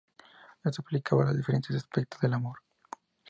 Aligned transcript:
Esto 0.63 0.81
explicaba 0.81 1.25
los 1.25 1.37
diferentes 1.37 1.75
aspectos 1.75 2.19
del 2.21 2.33
amor. 2.33 2.57